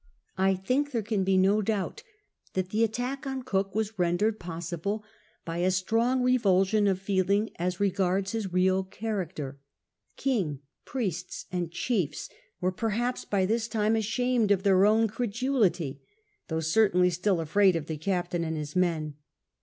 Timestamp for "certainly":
16.61-17.11